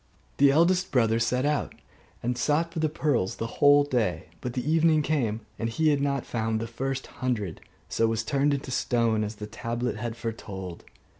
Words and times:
The 0.37 0.49
eldest 0.49 0.91
brother 0.91 1.19
set 1.19 1.45
out, 1.45 1.75
and 2.23 2.35
sought 2.35 2.73
for 2.73 2.79
the 2.79 2.89
pearls 2.89 3.35
the 3.35 3.45
whole 3.61 3.83
day: 3.83 4.29
but 4.41 4.53
the 4.53 4.67
evening 4.67 5.03
came, 5.03 5.41
and 5.59 5.69
he 5.69 5.89
had 5.89 6.01
not 6.01 6.25
found 6.25 6.59
the 6.59 6.65
first 6.65 7.05
hundred: 7.21 7.61
so 7.87 8.05
he 8.05 8.09
was 8.09 8.23
turned 8.23 8.55
into 8.55 8.71
stone 8.71 9.23
as 9.23 9.35
the 9.35 9.45
tablet 9.45 9.97
had 9.97 10.17
foretold. 10.17 10.85